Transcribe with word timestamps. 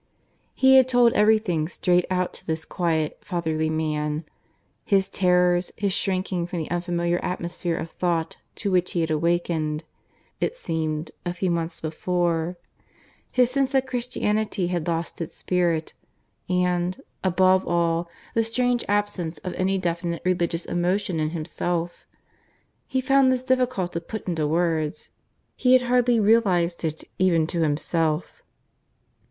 He 0.55 0.77
had 0.77 0.89
told 0.89 1.13
everything 1.13 1.67
straight 1.67 2.05
out 2.09 2.33
to 2.33 2.47
this 2.47 2.65
quiet, 2.65 3.19
fatherly 3.21 3.69
man 3.69 4.25
his 4.83 5.07
terrors, 5.07 5.71
his 5.77 5.93
shrinking 5.93 6.47
from 6.47 6.57
the 6.57 6.71
unfamiliar 6.71 7.19
atmosphere 7.23 7.75
of 7.77 7.91
thought 7.91 8.37
to 8.55 8.71
which 8.71 8.93
he 8.93 9.01
had 9.01 9.11
awakened, 9.11 9.83
it 10.39 10.57
seemed, 10.57 11.11
a 11.23 11.35
few 11.35 11.51
months 11.51 11.79
before, 11.79 12.57
his 13.29 13.51
sense 13.51 13.73
that 13.73 13.85
Christianity 13.85 14.65
had 14.69 14.87
lost 14.87 15.21
its 15.21 15.35
spirit, 15.37 15.93
and, 16.49 16.99
above 17.23 17.67
all, 17.67 18.09
the 18.33 18.43
strange 18.43 18.83
absence 18.87 19.37
of 19.43 19.53
any 19.53 19.77
definite 19.77 20.23
religious 20.25 20.65
emotion 20.65 21.19
in 21.19 21.29
himself. 21.29 22.07
He 22.87 23.01
found 23.01 23.31
this 23.31 23.43
difficult 23.43 23.93
to 23.93 24.01
put 24.01 24.27
into 24.27 24.47
words; 24.47 25.11
he 25.55 25.73
had 25.73 25.83
hardly 25.83 26.19
realized 26.19 26.83
it 26.83 27.03
even 27.19 27.45
to 27.45 27.61
himself. 27.61 28.41